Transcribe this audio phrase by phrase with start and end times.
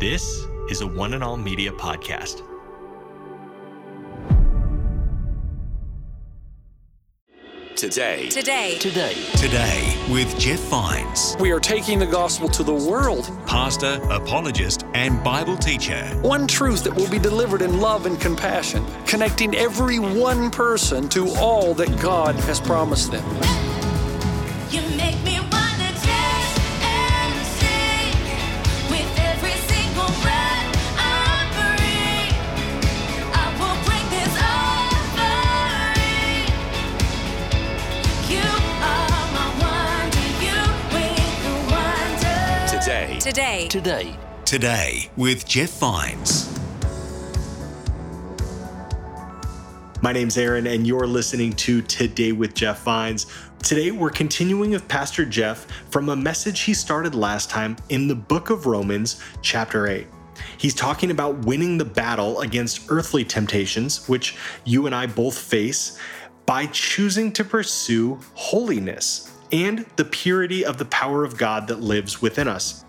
[0.00, 2.40] This is a One and All Media podcast.
[7.76, 8.78] Today, Today.
[8.78, 9.14] Today.
[9.36, 13.30] Today with Jeff Vines, We are taking the gospel to the world.
[13.46, 16.02] pastor, apologist, and Bible teacher.
[16.22, 21.28] One truth that will be delivered in love and compassion, connecting every one person to
[21.36, 23.60] all that God has promised them.
[43.20, 44.16] Today, Today.
[44.16, 44.18] Today.
[44.46, 46.58] Today with Jeff Vines.
[50.00, 53.26] My name's Aaron, and you're listening to Today with Jeff Vines.
[53.62, 58.14] Today, we're continuing with Pastor Jeff from a message he started last time in the
[58.14, 60.06] book of Romans, chapter 8.
[60.56, 65.98] He's talking about winning the battle against earthly temptations, which you and I both face,
[66.46, 72.22] by choosing to pursue holiness and the purity of the power of God that lives
[72.22, 72.86] within us.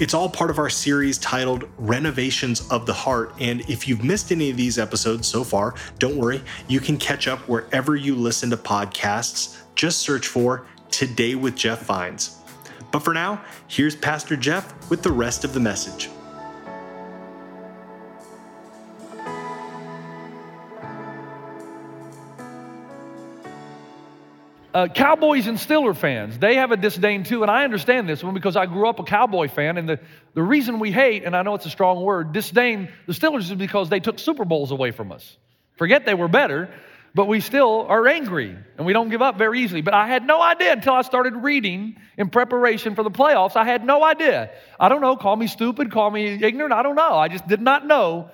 [0.00, 3.34] It's all part of our series titled Renovations of the Heart.
[3.38, 7.28] And if you've missed any of these episodes so far, don't worry, you can catch
[7.28, 9.60] up wherever you listen to podcasts.
[9.76, 12.40] Just search for Today with Jeff Vines.
[12.90, 16.08] But for now, here's Pastor Jeff with the rest of the message.
[24.74, 28.34] Uh, Cowboys and Steeler fans, they have a disdain too, and I understand this one
[28.34, 30.00] because I grew up a Cowboy fan, and the,
[30.34, 33.54] the reason we hate, and I know it's a strong word, disdain the Steelers is
[33.54, 35.36] because they took Super Bowls away from us.
[35.76, 36.74] Forget they were better,
[37.14, 39.80] but we still are angry, and we don't give up very easily.
[39.80, 43.54] But I had no idea until I started reading in preparation for the playoffs.
[43.54, 44.50] I had no idea.
[44.80, 47.14] I don't know, call me stupid, call me ignorant, I don't know.
[47.14, 48.30] I just did not know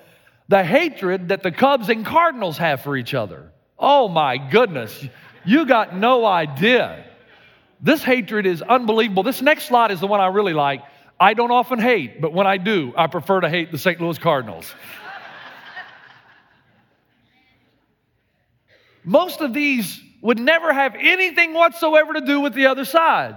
[0.47, 3.51] the hatred that the Cubs and Cardinals have for each other.
[3.77, 5.07] Oh my goodness.
[5.45, 7.05] You got no idea.
[7.81, 9.23] This hatred is unbelievable.
[9.23, 10.83] This next slide is the one I really like.
[11.19, 13.99] I don't often hate, but when I do, I prefer to hate the St.
[13.99, 14.73] Louis Cardinals.
[19.03, 23.35] Most of these would never have anything whatsoever to do with the other side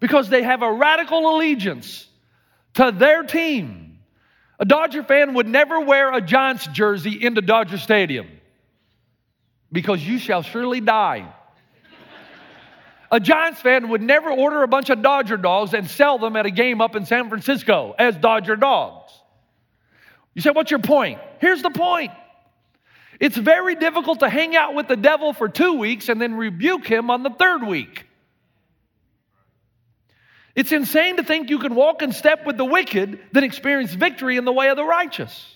[0.00, 2.08] because they have a radical allegiance
[2.74, 3.98] to their team.
[4.58, 8.26] A Dodger fan would never wear a Giants jersey into Dodger Stadium
[9.76, 11.30] because you shall surely die.
[13.10, 16.46] A Giants fan would never order a bunch of Dodger dogs and sell them at
[16.46, 19.12] a game up in San Francisco as Dodger dogs.
[20.32, 21.20] You say, What's your point?
[21.40, 22.10] Here's the point
[23.20, 26.86] it's very difficult to hang out with the devil for two weeks and then rebuke
[26.86, 28.06] him on the third week.
[30.54, 34.38] It's insane to think you can walk in step with the wicked, then experience victory
[34.38, 35.55] in the way of the righteous.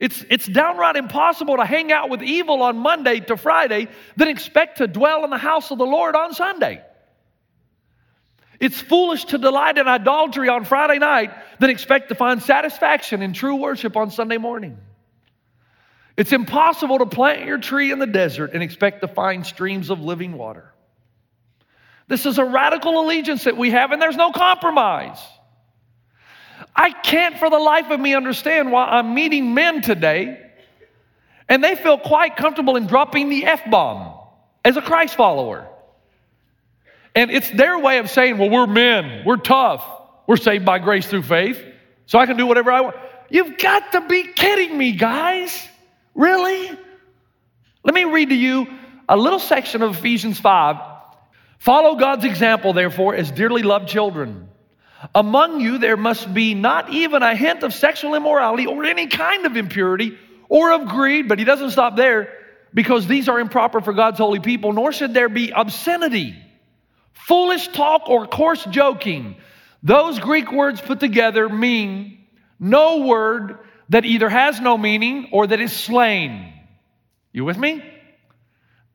[0.00, 4.78] It's, it's downright impossible to hang out with evil on Monday to Friday, then expect
[4.78, 6.82] to dwell in the house of the Lord on Sunday.
[8.58, 13.32] It's foolish to delight in idolatry on Friday night, then expect to find satisfaction in
[13.32, 14.78] true worship on Sunday morning.
[16.16, 20.00] It's impossible to plant your tree in the desert and expect to find streams of
[20.00, 20.72] living water.
[22.06, 25.18] This is a radical allegiance that we have, and there's no compromise.
[26.74, 30.38] I can't for the life of me understand why I'm meeting men today
[31.48, 34.14] and they feel quite comfortable in dropping the F bomb
[34.64, 35.68] as a Christ follower.
[37.14, 39.84] And it's their way of saying, well, we're men, we're tough,
[40.26, 41.62] we're saved by grace through faith,
[42.06, 42.96] so I can do whatever I want.
[43.28, 45.68] You've got to be kidding me, guys.
[46.14, 46.70] Really?
[47.84, 48.66] Let me read to you
[49.08, 50.76] a little section of Ephesians 5.
[51.58, 54.48] Follow God's example, therefore, as dearly loved children.
[55.14, 59.46] Among you, there must be not even a hint of sexual immorality or any kind
[59.46, 60.16] of impurity
[60.48, 62.32] or of greed, but he doesn't stop there
[62.74, 66.36] because these are improper for God's holy people, nor should there be obscenity,
[67.12, 69.36] foolish talk, or coarse joking.
[69.82, 72.18] Those Greek words put together mean
[72.58, 73.58] no word
[73.88, 76.52] that either has no meaning or that is slain.
[77.32, 77.82] You with me?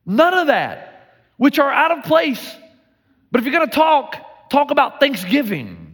[0.06, 2.56] None of that, which are out of place.
[3.32, 5.87] But if you're going to talk, talk about thanksgiving.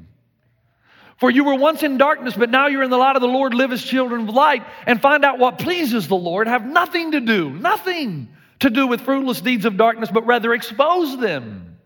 [1.24, 3.54] For you were once in darkness, but now you're in the light of the Lord.
[3.54, 6.50] Live as children of light and find out what pleases the Lord.
[6.50, 8.28] Have nothing to do, nothing
[8.60, 11.78] to do with fruitless deeds of darkness, but rather expose them.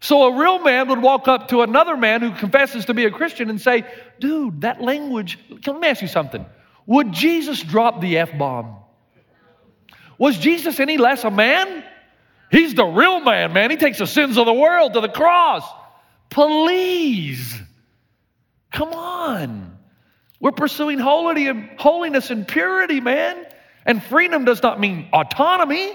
[0.00, 3.10] So a real man would walk up to another man who confesses to be a
[3.10, 3.84] Christian and say,
[4.20, 5.36] Dude, that language,
[5.66, 6.46] let me ask you something.
[6.86, 8.76] Would Jesus drop the F bomb?
[10.16, 11.82] Was Jesus any less a man?
[12.52, 13.72] He's the real man, man.
[13.72, 15.68] He takes the sins of the world to the cross.
[16.30, 17.62] Please.
[18.72, 19.78] Come on.
[20.40, 23.44] We're pursuing holiness and, holiness and purity, man.
[23.84, 25.92] And freedom does not mean autonomy.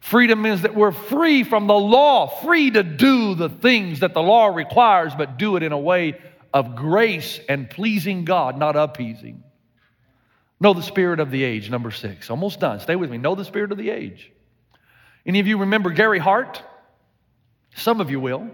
[0.00, 4.22] Freedom means that we're free from the law, free to do the things that the
[4.22, 6.18] law requires, but do it in a way
[6.54, 9.42] of grace and pleasing God, not appeasing.
[10.60, 12.30] Know the spirit of the age, number six.
[12.30, 12.80] Almost done.
[12.80, 13.18] Stay with me.
[13.18, 14.32] Know the spirit of the age.
[15.26, 16.62] Any of you remember Gary Hart?
[17.74, 18.48] Some of you will.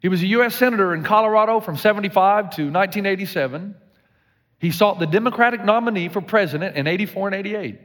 [0.00, 0.54] He was a U.S.
[0.54, 3.74] Senator in Colorado from 75 to 1987.
[4.58, 7.80] He sought the Democratic nominee for president in 84 and 88.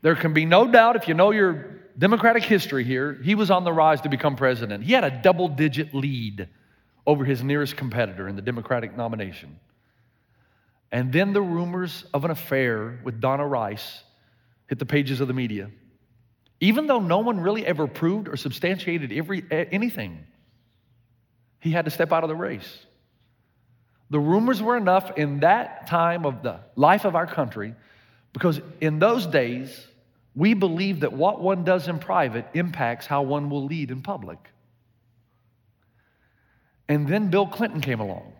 [0.00, 3.64] There can be no doubt, if you know your Democratic history here, he was on
[3.64, 4.84] the rise to become president.
[4.84, 6.48] He had a double digit lead
[7.06, 9.58] over his nearest competitor in the Democratic nomination.
[10.92, 14.02] And then the rumors of an affair with Donna Rice
[14.68, 15.70] hit the pages of the media.
[16.60, 20.26] Even though no one really ever proved or substantiated every, anything,
[21.60, 22.86] he had to step out of the race.
[24.10, 27.74] The rumors were enough in that time of the life of our country
[28.32, 29.86] because in those days,
[30.34, 34.38] we believed that what one does in private impacts how one will lead in public.
[36.88, 38.32] And then Bill Clinton came along.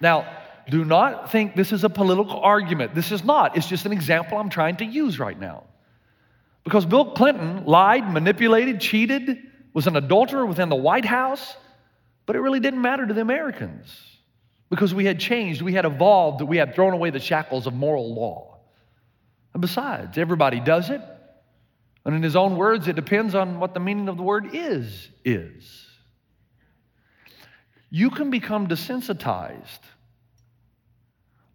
[0.00, 0.26] Now,
[0.68, 2.94] do not think this is a political argument.
[2.94, 3.56] This is not.
[3.56, 5.64] It's just an example I'm trying to use right now.
[6.64, 9.38] Because Bill Clinton lied, manipulated, cheated,
[9.72, 11.56] was an adulterer within the White House,
[12.26, 13.88] but it really didn't matter to the Americans
[14.68, 18.14] because we had changed, we had evolved, we had thrown away the shackles of moral
[18.14, 18.58] law.
[19.54, 21.00] And besides, everybody does it.
[22.04, 25.08] And in his own words, it depends on what the meaning of the word is,
[25.24, 25.86] is.
[27.90, 29.80] You can become desensitized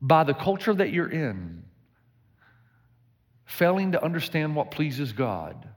[0.01, 1.63] by the culture that you're in,
[3.45, 5.67] failing to understand what pleases God.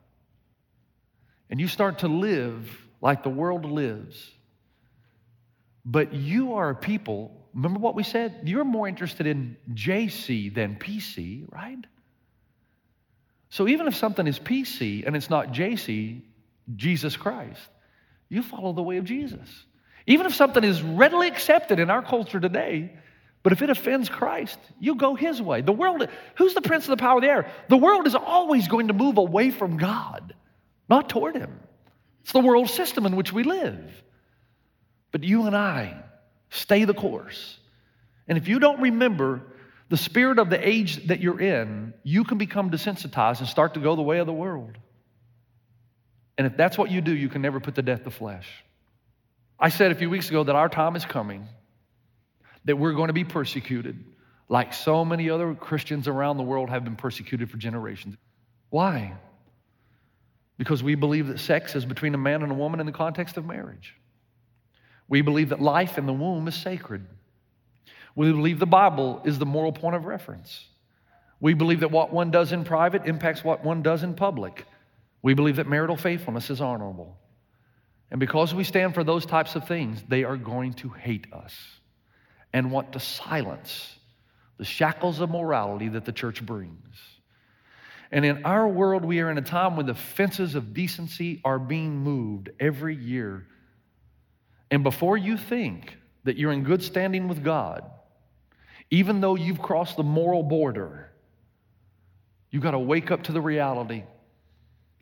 [1.50, 4.30] And you start to live like the world lives.
[5.84, 8.40] But you are a people, remember what we said?
[8.44, 11.84] You're more interested in JC than PC, right?
[13.50, 16.22] So even if something is PC and it's not JC,
[16.74, 17.60] Jesus Christ,
[18.28, 19.48] you follow the way of Jesus.
[20.06, 22.92] Even if something is readily accepted in our culture today,
[23.42, 25.60] but if it offends Christ, you go his way.
[25.60, 27.50] The world, who's the prince of the power of the air?
[27.68, 30.34] The world is always going to move away from God,
[30.88, 31.60] not toward him.
[32.22, 34.02] It's the world system in which we live.
[35.14, 35.94] But you and I
[36.50, 37.56] stay the course.
[38.26, 39.42] And if you don't remember
[39.88, 43.80] the spirit of the age that you're in, you can become desensitized and start to
[43.80, 44.76] go the way of the world.
[46.36, 48.48] And if that's what you do, you can never put to death the flesh.
[49.56, 51.46] I said a few weeks ago that our time is coming,
[52.64, 54.04] that we're going to be persecuted
[54.48, 58.16] like so many other Christians around the world have been persecuted for generations.
[58.68, 59.12] Why?
[60.58, 63.36] Because we believe that sex is between a man and a woman in the context
[63.36, 63.94] of marriage.
[65.08, 67.06] We believe that life in the womb is sacred.
[68.16, 70.66] We believe the Bible is the moral point of reference.
[71.40, 74.64] We believe that what one does in private impacts what one does in public.
[75.22, 77.18] We believe that marital faithfulness is honorable.
[78.10, 81.54] And because we stand for those types of things, they are going to hate us
[82.52, 83.98] and want to silence
[84.58, 86.96] the shackles of morality that the church brings.
[88.12, 91.58] And in our world, we are in a time when the fences of decency are
[91.58, 93.46] being moved every year.
[94.70, 97.84] And before you think that you're in good standing with God,
[98.90, 101.10] even though you've crossed the moral border,
[102.50, 104.04] you've got to wake up to the reality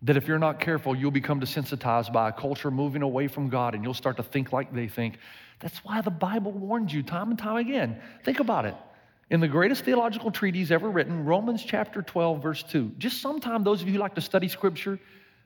[0.03, 3.75] that if you're not careful, you'll become desensitized by a culture moving away from God
[3.75, 5.19] and you'll start to think like they think.
[5.61, 8.01] That's why the Bible warns you time and time again.
[8.25, 8.75] Think about it.
[9.31, 13.81] In the greatest theological treatise ever written, Romans chapter 12, verse 2, just sometime those
[13.81, 14.99] of you who like to study scripture,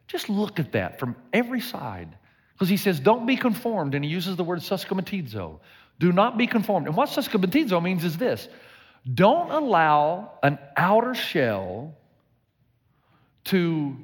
[0.09, 2.17] just look at that from every side.
[2.57, 5.61] Because he says, don't be conformed, and he uses the word suscomatizo.
[5.99, 6.87] Do not be conformed.
[6.87, 8.49] And what suscomatizo means is this
[9.13, 11.95] don't allow an outer shell
[13.45, 13.97] to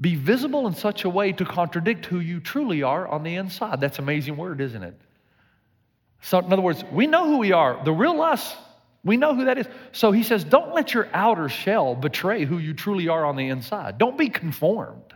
[0.00, 3.80] be visible in such a way to contradict who you truly are on the inside.
[3.80, 4.98] That's an amazing word, isn't it?
[6.22, 7.84] So, in other words, we know who we are.
[7.84, 8.56] The real us,
[9.04, 9.66] we know who that is.
[9.92, 13.48] So he says, don't let your outer shell betray who you truly are on the
[13.48, 13.98] inside.
[13.98, 15.14] Don't be conformed.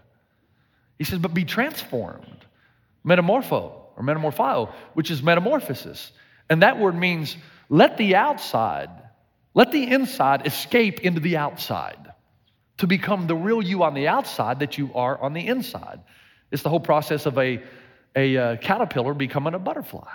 [0.98, 2.44] He says, but be transformed.
[3.04, 6.12] Metamorpho or metamorphio, which is metamorphosis.
[6.48, 7.36] And that word means
[7.68, 8.90] let the outside,
[9.54, 12.12] let the inside escape into the outside
[12.78, 16.00] to become the real you on the outside that you are on the inside.
[16.50, 17.62] It's the whole process of a,
[18.16, 20.08] a uh, caterpillar becoming a butterfly.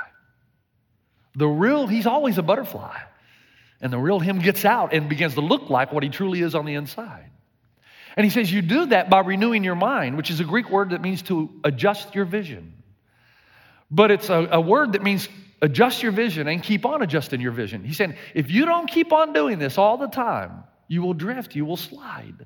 [1.36, 2.98] The real, he's always a butterfly.
[3.82, 6.54] And the real him gets out and begins to look like what he truly is
[6.54, 7.32] on the inside.
[8.20, 10.90] And he says, You do that by renewing your mind, which is a Greek word
[10.90, 12.74] that means to adjust your vision.
[13.90, 15.30] but it's a, a word that means
[15.62, 17.82] adjust your vision and keep on adjusting your vision.
[17.86, 21.56] He's saying, if you don't keep on doing this all the time, you will drift,
[21.56, 22.46] you will slide.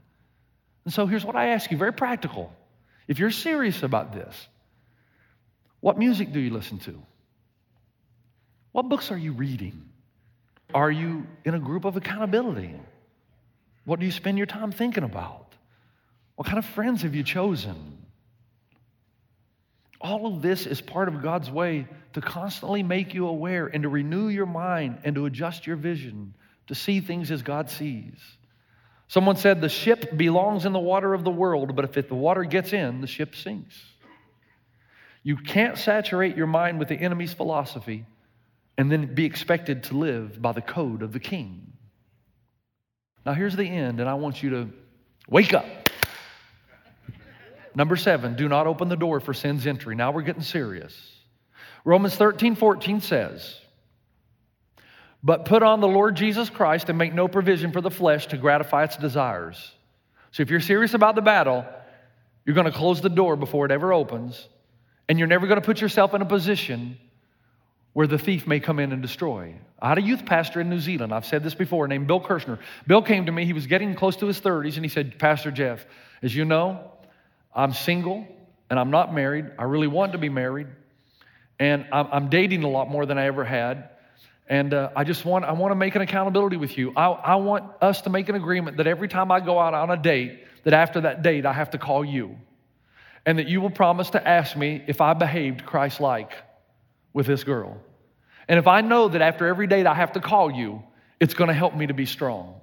[0.86, 2.54] And so here's what I ask you very practical.
[3.08, 4.48] If you're serious about this,
[5.80, 7.02] what music do you listen to?
[8.74, 9.90] What books are you reading?
[10.72, 12.76] Are you in a group of accountability?
[13.86, 15.43] What do you spend your time thinking about?
[16.36, 18.00] What kind of friends have you chosen?
[20.02, 23.90] All of this is part of God's way to constantly make you aware and to
[23.90, 26.34] renew your mind and to adjust your vision
[26.68, 28.18] to see things as God sees.
[29.08, 32.44] Someone said the ship belongs in the water of the world, but if the water
[32.44, 33.80] gets in, the ship sinks.
[35.24, 38.06] You can't saturate your mind with the enemy's philosophy
[38.78, 41.74] and then be expected to live by the code of the king.
[43.26, 44.70] Now, here's the end, and I want you to
[45.30, 45.83] wake up.
[47.76, 49.96] Number seven, do not open the door for sin's entry.
[49.96, 50.94] Now we're getting serious.
[51.86, 53.60] Romans 13, 14 says,
[55.24, 58.38] But put on the Lord Jesus Christ and make no provision for the flesh to
[58.38, 59.72] gratify its desires.
[60.32, 61.66] So if you're serious about the battle,
[62.46, 64.48] you're going to close the door before it ever opens,
[65.10, 66.98] and you're never going to put yourself in a position
[67.94, 69.56] where the thief may come in and destroy.
[69.80, 72.60] I had a youth pastor in New Zealand, I've said this before, named Bill Kirshner.
[72.88, 75.52] Bill came to me, he was getting close to his 30s, and he said, Pastor
[75.52, 75.86] Jeff,
[76.24, 76.93] as you know,
[77.56, 78.28] I'm single
[78.70, 79.46] and I'm not married.
[79.58, 80.68] I really want to be married.
[81.60, 83.90] And I'm, I'm dating a lot more than I ever had.
[84.48, 86.92] And uh, I just want, I want to make an accountability with you.
[86.96, 89.90] I, I want us to make an agreement that every time I go out on
[89.90, 92.38] a date, that after that date, I have to call you.
[93.26, 96.34] And that you will promise to ask me if I behaved Christ like
[97.14, 97.78] with this girl.
[98.48, 100.84] And if I know that after every date I have to call you,
[101.20, 102.60] it's going to help me to be strong.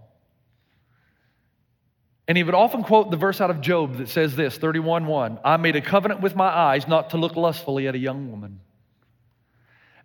[2.30, 5.40] And he would often quote the verse out of Job that says this 31 1
[5.44, 8.60] I made a covenant with my eyes not to look lustfully at a young woman.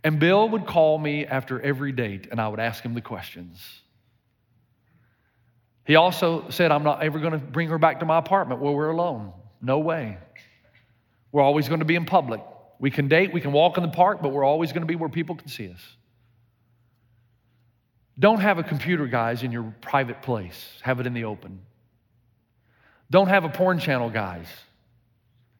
[0.03, 3.63] And Bill would call me after every date and I would ask him the questions.
[5.86, 8.74] He also said, I'm not ever going to bring her back to my apartment where
[8.74, 9.32] we're alone.
[9.62, 10.17] No way.
[11.32, 12.41] We're always going to be in public.
[12.79, 14.96] We can date, we can walk in the park, but we're always going to be
[14.96, 15.96] where people can see us.
[18.17, 21.62] Don't have a computer, guys, in your private place, have it in the open.
[23.10, 24.48] Don't have a porn channel, guys.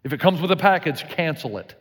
[0.04, 1.76] If it comes with a package, cancel it.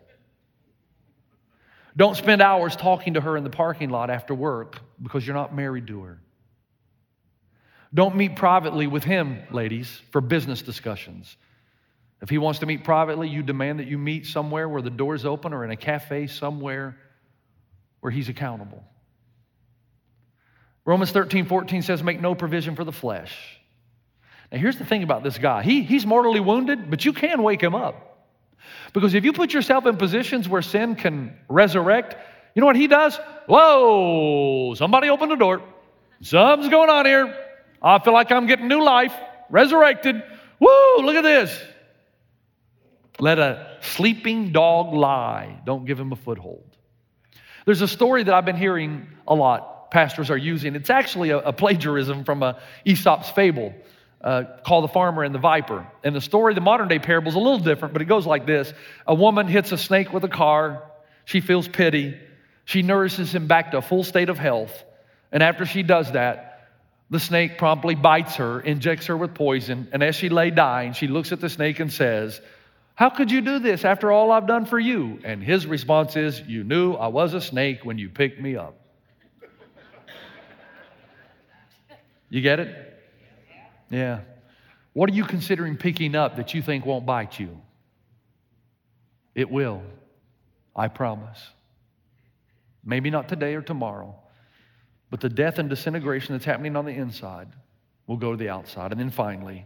[1.97, 5.55] Don't spend hours talking to her in the parking lot after work because you're not
[5.55, 6.19] married to her.
[7.93, 11.37] Don't meet privately with him, ladies, for business discussions.
[12.21, 15.25] If he wants to meet privately, you demand that you meet somewhere where the door's
[15.25, 16.97] open or in a cafe somewhere
[18.01, 18.83] where he's accountable.
[20.85, 23.61] Romans 13, 14 says, Make no provision for the flesh.
[24.55, 27.75] Here's the thing about this guy he, he's mortally wounded, but you can wake him
[27.75, 28.11] up.
[28.93, 32.17] Because if you put yourself in positions where sin can resurrect,
[32.55, 33.19] you know what he does?
[33.47, 35.63] Whoa, somebody open the door.
[36.21, 37.37] Something's going on here.
[37.83, 39.13] I feel like I'm getting new life,
[39.51, 40.23] resurrected.
[40.61, 41.61] Woo, look at this.
[43.19, 45.61] Let a sleeping dog lie.
[45.65, 46.77] Don't give him a foothold.
[47.67, 50.75] There's a story that I've been hearing a lot, pastors are using.
[50.75, 53.75] It's actually a, a plagiarism from a Aesop's fable
[54.25, 55.87] uh, The Farmer and the Viper.
[56.03, 58.47] And the story, the modern day parable, is a little different, but it goes like
[58.47, 58.73] this
[59.07, 60.83] A woman hits a snake with a car.
[61.27, 62.19] She feels pity.
[62.65, 64.85] She nourishes him back to a full state of health.
[65.31, 66.69] And after she does that,
[67.11, 69.89] the snake promptly bites her, injects her with poison.
[69.93, 72.41] And as she lay dying, she looks at the snake and says,
[72.95, 75.21] How could you do this after all I've done for you?
[75.23, 78.75] And his response is, You knew I was a snake when you picked me up.
[82.31, 82.94] You get it?
[83.95, 84.21] Yeah.
[84.93, 87.61] What are you considering picking up that you think won't bite you?
[89.35, 89.83] It will.
[90.75, 91.41] I promise.
[92.85, 94.17] Maybe not today or tomorrow,
[95.11, 97.49] but the death and disintegration that's happening on the inside
[98.07, 98.91] will go to the outside.
[98.91, 99.65] And then finally,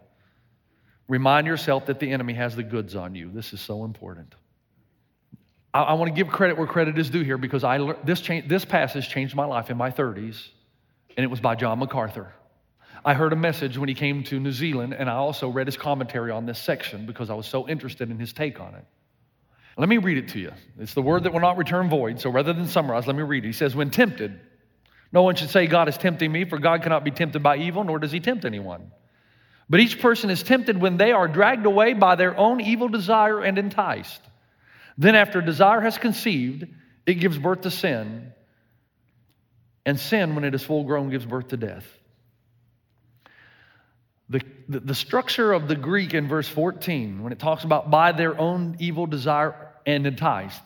[1.09, 3.31] remind yourself that the enemy has the goods on you.
[3.33, 4.35] This is so important.
[5.73, 8.65] I, I want to give credit where credit is due here because I this, this
[8.67, 10.49] passage changed my life in my 30s,
[11.17, 12.33] and it was by John MacArthur.
[13.09, 15.79] I heard a message when he came to New Zealand, and I also read his
[15.79, 18.85] commentary on this section because I was so interested in his take on it.
[19.79, 20.53] Let me read it to you.
[20.79, 22.21] It's the word that will not return void.
[22.21, 23.47] So rather than summarize, let me read it.
[23.47, 24.39] He says, When tempted,
[25.11, 27.83] no one should say, God is tempting me, for God cannot be tempted by evil,
[27.83, 28.93] nor does he tempt anyone.
[29.71, 33.41] But each person is tempted when they are dragged away by their own evil desire
[33.41, 34.21] and enticed.
[34.99, 36.67] Then, after desire has conceived,
[37.07, 38.35] it gives birth to sin.
[39.87, 41.98] And sin, when it is full grown, gives birth to death.
[44.31, 48.13] The, the, the structure of the Greek in verse 14, when it talks about by
[48.13, 50.63] their own evil desire and enticed,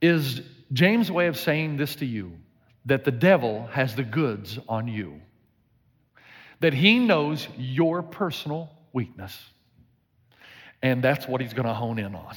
[0.00, 0.40] is
[0.72, 2.32] James' way of saying this to you
[2.84, 5.20] that the devil has the goods on you,
[6.60, 9.36] that he knows your personal weakness,
[10.82, 12.36] and that's what he's going to hone in on.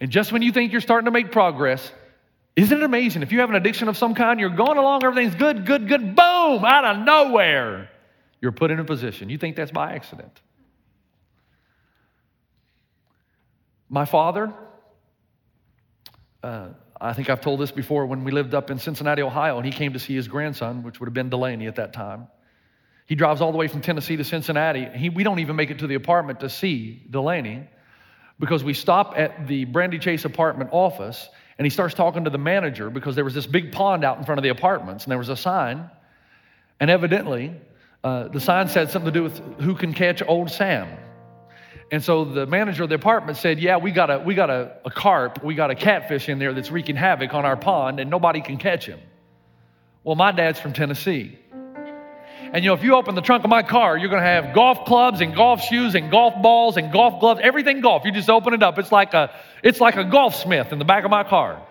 [0.00, 1.90] And just when you think you're starting to make progress,
[2.54, 3.22] isn't it amazing?
[3.22, 6.14] If you have an addiction of some kind, you're going along, everything's good, good, good,
[6.14, 7.90] boom, out of nowhere,
[8.40, 9.30] you're put in a position.
[9.30, 10.40] You think that's by accident.
[13.88, 14.52] My father,
[16.42, 16.68] uh,
[17.00, 19.72] I think I've told this before when we lived up in Cincinnati, Ohio, and he
[19.72, 22.28] came to see his grandson, which would have been Delaney at that time.
[23.06, 24.86] He drives all the way from Tennessee to Cincinnati.
[24.94, 27.68] He, we don't even make it to the apartment to see Delaney
[28.38, 31.28] because we stop at the Brandy Chase apartment office
[31.58, 34.24] and he starts talking to the manager because there was this big pond out in
[34.24, 35.90] front of the apartments and there was a sign.
[36.80, 37.54] And evidently,
[38.02, 40.88] uh, the sign said something to do with who can catch old Sam.
[41.90, 44.78] And so the manager of the apartment said, Yeah, we got, a, we got a,
[44.84, 48.10] a carp, we got a catfish in there that's wreaking havoc on our pond and
[48.10, 48.98] nobody can catch him.
[50.02, 51.38] Well, my dad's from Tennessee.
[52.52, 54.84] And you know, if you open the trunk of my car, you're gonna have golf
[54.84, 58.04] clubs and golf shoes and golf balls and golf gloves, everything golf.
[58.04, 58.78] You just open it up.
[58.78, 61.62] It's like a it's like a Golfsmith in the back of my car.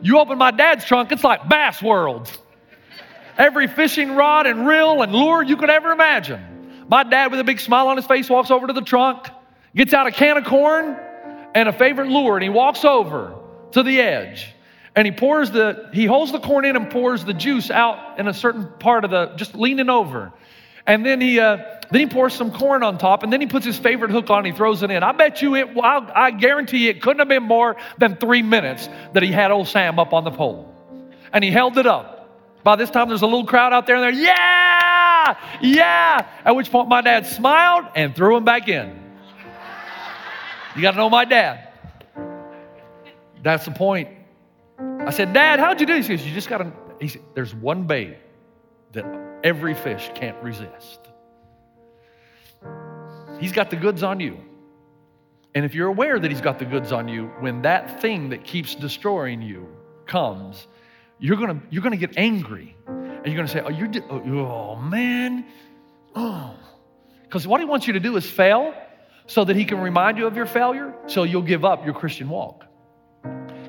[0.00, 2.32] You open my dad's trunk, it's like Bass World.
[3.36, 6.86] Every fishing rod and reel and lure you could ever imagine.
[6.88, 9.28] My dad, with a big smile on his face, walks over to the trunk,
[9.76, 10.96] gets out a can of corn
[11.54, 13.34] and a favorite lure, and he walks over
[13.72, 14.54] to the edge
[14.96, 18.26] and he pours the he holds the corn in and pours the juice out in
[18.26, 20.32] a certain part of the just leaning over.
[20.86, 21.58] And then he uh,
[21.90, 24.38] then he pours some corn on top and then he puts his favorite hook on
[24.38, 25.02] and he throws it in.
[25.02, 28.42] I bet you it I, I guarantee you it couldn't have been more than three
[28.42, 30.74] minutes that he had old sam up on the pole.
[31.32, 32.16] And he held it up.
[32.64, 35.36] By this time there's a little crowd out there and they're yeah!
[35.62, 36.26] Yeah!
[36.44, 38.98] At which point my dad smiled and threw him back in.
[40.74, 41.68] You got to know my dad.
[43.42, 44.19] That's the point
[45.06, 46.06] I said, Dad, how'd you do this?
[46.06, 48.18] He says, You just got to, he said, There's one bait
[48.92, 49.04] that
[49.42, 51.00] every fish can't resist.
[53.40, 54.38] He's got the goods on you.
[55.54, 58.44] And if you're aware that he's got the goods on you, when that thing that
[58.44, 59.66] keeps destroying you
[60.06, 60.68] comes,
[61.18, 64.76] you're gonna you're gonna get angry, and you're gonna say, "Oh, you're di- oh, oh
[64.76, 65.44] man,
[66.14, 66.54] oh,"
[67.24, 68.74] because what he wants you to do is fail,
[69.26, 72.28] so that he can remind you of your failure, so you'll give up your Christian
[72.28, 72.64] walk.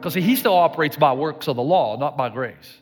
[0.01, 2.81] Because he still operates by works of the law, not by grace.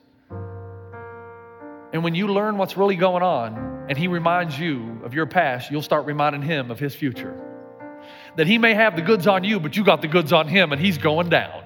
[1.92, 5.70] And when you learn what's really going on and he reminds you of your past,
[5.70, 7.38] you'll start reminding him of his future.
[8.38, 10.72] That he may have the goods on you, but you got the goods on him
[10.72, 11.66] and he's going down.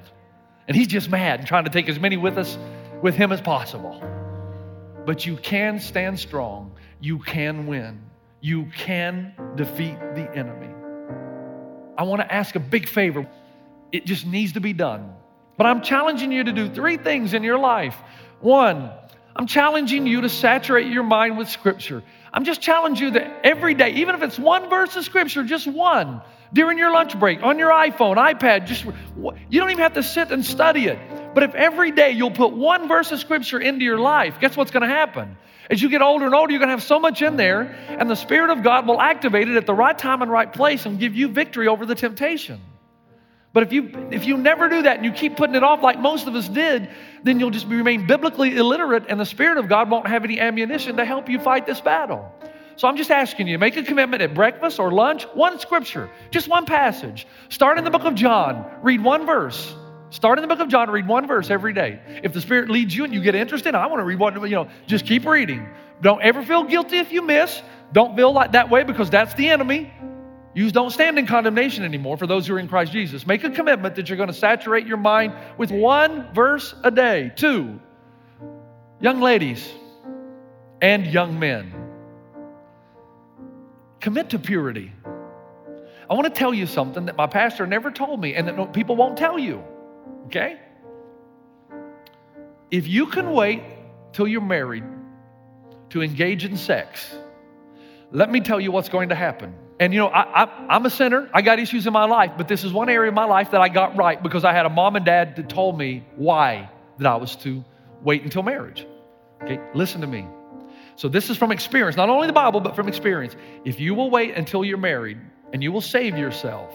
[0.68, 2.58] And he's just mad and trying to take as many with us
[3.04, 4.02] with him as possible.
[5.06, 6.72] But you can stand strong.
[7.00, 8.02] You can win.
[8.42, 10.74] You can defeat the enemy.
[11.96, 13.30] I want to ask a big favor.
[13.92, 15.14] It just needs to be done.
[15.58, 17.96] But I'm challenging you to do three things in your life.
[18.42, 18.90] One,
[19.36, 22.04] I'm challenging you to saturate your mind with Scripture.
[22.32, 25.68] I'm just challenging you that every day, even if it's one verse of Scripture, just
[25.68, 30.04] one, during your lunch break, on your iPhone, iPad, just you don't even have to
[30.04, 31.00] sit and study it.
[31.34, 34.72] But if every day you'll put one verse of Scripture into your life, guess what's
[34.72, 35.38] going to happen?
[35.70, 38.10] As you get older and older, you're going to have so much in there, and
[38.10, 41.00] the Spirit of God will activate it at the right time and right place and
[41.00, 42.60] give you victory over the temptation.
[43.54, 46.00] But if you if you never do that and you keep putting it off like
[46.00, 46.90] most of us did,
[47.24, 50.98] then you'll just remain biblically illiterate and the Spirit of God won't have any ammunition
[50.98, 52.34] to help you fight this battle.
[52.76, 56.48] So I'm just asking you, make a commitment at breakfast or lunch, one scripture, just
[56.48, 57.28] one passage.
[57.50, 59.76] Start in the book of John, read one verse.
[60.10, 62.00] Start in the book of John, read one verse every day.
[62.24, 64.56] If the Spirit leads you and you get interested, I want to read one, you
[64.56, 65.70] know, just keep reading.
[66.02, 67.62] Don't ever feel guilty if you miss.
[67.92, 69.94] Don't feel like that way because that's the enemy.
[70.56, 73.26] You don't stand in condemnation anymore for those who are in Christ Jesus.
[73.26, 77.32] Make a commitment that you're going to saturate your mind with one verse a day.
[77.36, 77.80] Two,
[79.00, 79.68] young ladies
[80.80, 81.74] and young men,
[84.00, 84.92] commit to purity.
[86.10, 88.96] I want to tell you something that my pastor never told me and that people
[88.96, 89.64] won't tell you.
[90.28, 90.60] Okay?
[92.70, 93.64] If you can wait
[94.12, 94.84] till you're married
[95.90, 97.12] to engage in sex,
[98.12, 99.56] let me tell you what's going to happen.
[99.84, 101.30] And you know, I, I, am a sinner.
[101.34, 103.60] I got issues in my life, but this is one area of my life that
[103.60, 106.70] I got right because I had a mom and dad that told me why
[107.00, 107.66] that I was to
[108.02, 108.88] wait until marriage.
[109.42, 110.26] Okay, listen to me.
[110.96, 113.36] So this is from experience, not only the Bible, but from experience.
[113.66, 115.20] If you will wait until you're married
[115.52, 116.74] and you will save yourself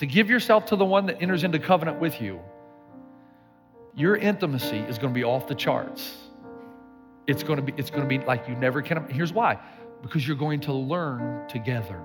[0.00, 2.38] to give yourself to the one that enters into covenant with you,
[3.94, 6.14] your intimacy is going to be off the charts.
[7.26, 9.08] It's going to be, it's going to be like you never can.
[9.08, 9.58] Here's why
[10.02, 12.02] because you're going to learn together.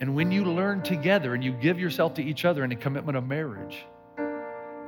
[0.00, 3.16] And when you learn together and you give yourself to each other in a commitment
[3.16, 3.84] of marriage,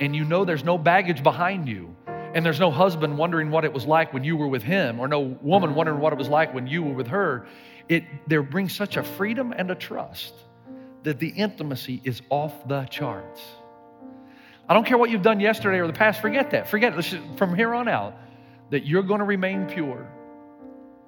[0.01, 3.71] and you know there's no baggage behind you, and there's no husband wondering what it
[3.71, 6.53] was like when you were with him, or no woman wondering what it was like
[6.53, 7.47] when you were with her,
[7.87, 10.33] it there brings such a freedom and a trust
[11.03, 13.41] that the intimacy is off the charts.
[14.67, 16.67] I don't care what you've done yesterday or the past, forget that.
[16.67, 17.37] Forget it.
[17.37, 18.15] From here on out,
[18.71, 20.11] that you're going to remain pure,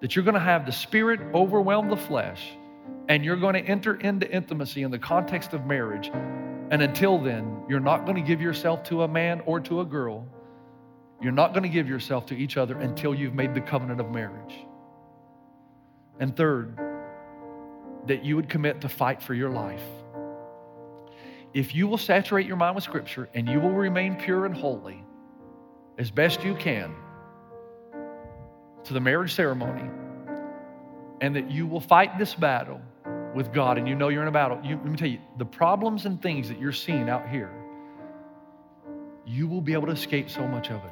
[0.02, 2.58] that you're going to have the spirit overwhelm the flesh,
[3.10, 6.10] and you're going to enter into intimacy in the context of marriage.
[6.70, 9.86] And until then, you're not going to give yourself to a man or to a
[9.86, 10.28] girl.
[11.22, 14.12] You're not going to give yourself to each other until you've made the covenant of
[14.12, 14.54] marriage.
[16.20, 16.78] And third,
[18.06, 19.84] that you would commit to fight for your life.
[21.54, 25.04] If you will saturate your mind with Scripture and you will remain pure and holy
[25.98, 26.94] as best you can
[28.88, 29.90] to the marriage ceremony,
[31.22, 32.82] and that you will fight this battle
[33.36, 35.46] with God and you know you're in a battle, you, let me tell you, the
[35.46, 37.52] problems and things that you're seeing out here,
[39.26, 40.92] you will be able to escape so much of it.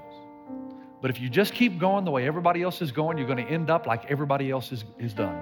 [1.02, 3.52] But if you just keep going the way everybody else is going, you're going to
[3.52, 5.42] end up like everybody else is, is done.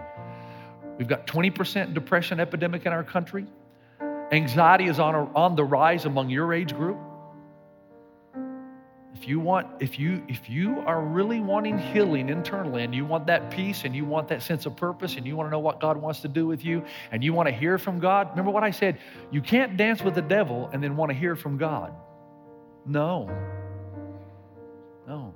[0.97, 3.47] We've got 20% depression epidemic in our country.
[4.31, 6.97] Anxiety is on, a, on the rise among your age group.
[9.23, 13.25] If you want, if you if you are really wanting healing internally and you want
[13.27, 15.79] that peace and you want that sense of purpose and you want to know what
[15.79, 18.65] God wants to do with you and you want to hear from God, remember what
[18.65, 18.99] I said?
[19.31, 21.93] You can't dance with the devil and then want to hear from God.
[22.85, 23.29] No.
[25.07, 25.33] No.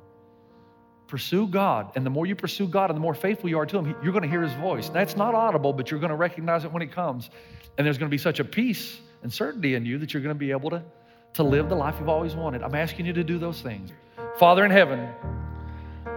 [1.08, 3.78] Pursue God, and the more you pursue God and the more faithful you are to
[3.80, 4.90] Him, you're going to hear His voice.
[4.90, 7.30] That's not audible, but you're going to recognize it when it comes.
[7.78, 10.36] And there's going to be such a peace and certainty in you that you're going
[10.36, 10.84] to be able to,
[11.34, 12.64] to live the life you've always wanted.
[12.64, 13.92] I'm asking you to do those things.
[14.38, 15.10] Father in heaven,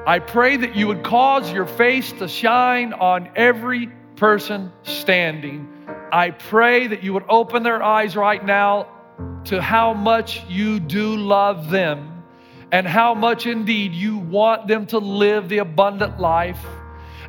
[0.06, 5.68] I pray that you would cause your face to shine on every person standing.
[6.12, 8.88] I pray that you would open their eyes right now
[9.44, 12.22] to how much you do love them
[12.72, 16.64] and how much indeed you want them to live the abundant life,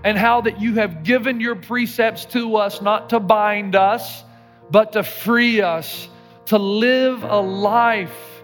[0.03, 4.23] and how that you have given your precepts to us not to bind us,
[4.69, 6.07] but to free us
[6.45, 8.43] to live a life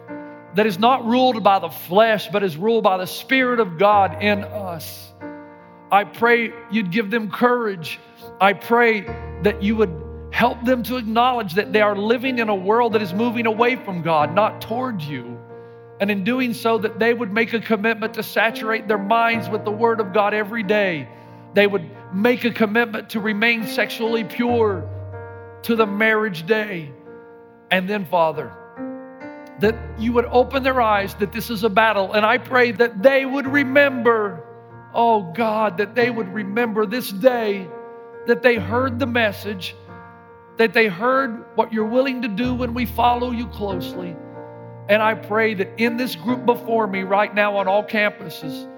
[0.55, 4.23] that is not ruled by the flesh, but is ruled by the Spirit of God
[4.23, 5.13] in us.
[5.91, 7.99] I pray you'd give them courage.
[8.41, 9.01] I pray
[9.43, 13.01] that you would help them to acknowledge that they are living in a world that
[13.01, 15.39] is moving away from God, not toward you.
[15.99, 19.65] And in doing so, that they would make a commitment to saturate their minds with
[19.65, 21.07] the Word of God every day.
[21.53, 24.87] They would make a commitment to remain sexually pure
[25.63, 26.91] to the marriage day.
[27.69, 28.51] And then, Father,
[29.59, 32.13] that you would open their eyes that this is a battle.
[32.13, 34.43] And I pray that they would remember,
[34.93, 37.67] oh God, that they would remember this day
[38.27, 39.75] that they heard the message,
[40.57, 44.15] that they heard what you're willing to do when we follow you closely.
[44.89, 48.69] And I pray that in this group before me right now on all campuses,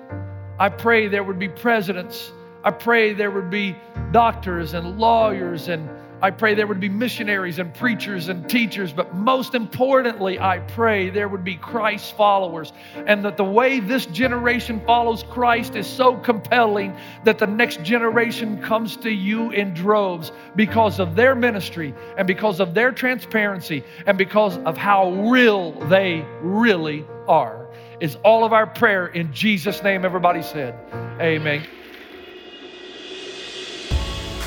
[0.57, 2.31] I pray there would be presidents.
[2.63, 3.75] I pray there would be
[4.11, 5.89] doctors and lawyers and
[6.21, 11.09] I pray there would be missionaries and preachers and teachers, but most importantly, I pray
[11.09, 12.73] there would be Christ followers,
[13.05, 18.61] and that the way this generation follows Christ is so compelling that the next generation
[18.61, 24.17] comes to you in droves because of their ministry and because of their transparency and
[24.17, 27.67] because of how real they really are.
[28.01, 30.73] Is all of our prayer in Jesus' name, everybody said.
[31.19, 31.65] Amen.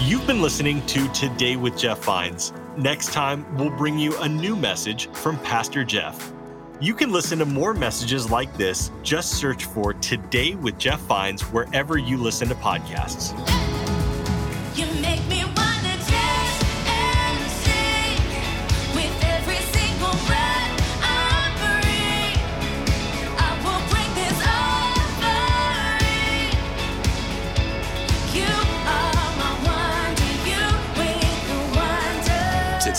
[0.05, 2.53] You've been listening to Today with Jeff Vines.
[2.77, 6.33] Next time, we'll bring you a new message from Pastor Jeff.
[6.81, 8.91] You can listen to more messages like this.
[9.05, 13.33] Just search for Today with Jeff Vines wherever you listen to podcasts.